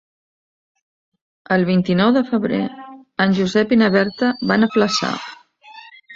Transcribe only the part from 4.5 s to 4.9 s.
van a